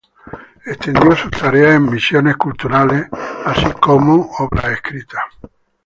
Extendió 0.65 1.15
sus 1.15 1.29
tareas 1.29 1.75
en 1.75 1.91
Misiones 1.91 2.35
Culturales 2.35 3.05
así 3.45 3.71
como 3.79 4.15
sus 4.35 4.39
obras 4.47 4.71
escritas. 4.71 5.21